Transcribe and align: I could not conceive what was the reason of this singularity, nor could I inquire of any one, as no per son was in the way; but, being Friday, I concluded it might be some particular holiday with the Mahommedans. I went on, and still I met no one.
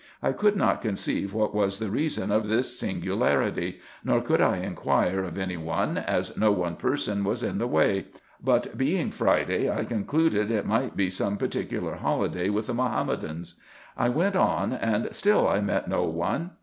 I 0.23 0.31
could 0.31 0.55
not 0.55 0.81
conceive 0.81 1.31
what 1.31 1.53
was 1.53 1.77
the 1.77 1.91
reason 1.91 2.31
of 2.31 2.47
this 2.47 2.79
singularity, 2.79 3.81
nor 4.03 4.19
could 4.19 4.41
I 4.41 4.57
inquire 4.57 5.23
of 5.23 5.37
any 5.37 5.57
one, 5.57 5.99
as 5.99 6.35
no 6.35 6.55
per 6.73 6.97
son 6.97 7.23
was 7.23 7.43
in 7.43 7.59
the 7.59 7.67
way; 7.67 8.07
but, 8.43 8.75
being 8.75 9.11
Friday, 9.11 9.69
I 9.69 9.83
concluded 9.85 10.49
it 10.49 10.65
might 10.65 10.97
be 10.97 11.11
some 11.11 11.37
particular 11.37 11.97
holiday 11.97 12.49
with 12.49 12.65
the 12.65 12.73
Mahommedans. 12.73 13.59
I 13.95 14.09
went 14.09 14.35
on, 14.35 14.73
and 14.73 15.13
still 15.13 15.47
I 15.47 15.61
met 15.61 15.87
no 15.87 16.05
one. 16.05 16.49